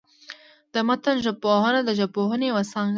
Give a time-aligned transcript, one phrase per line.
[0.73, 2.89] د متن ژبپوهنه، د ژبپوهني یوه څانګه ده.